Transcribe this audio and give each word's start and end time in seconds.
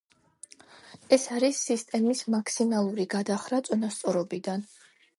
ეს 1.17 1.25
არის 1.35 1.59
სისტემის 1.69 2.25
მაქსიმალური 2.39 3.09
გადახრა 3.15 3.63
წონასწორობიდან. 3.71 4.69